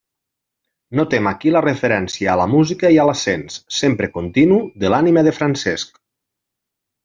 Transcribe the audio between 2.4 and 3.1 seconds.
la música i a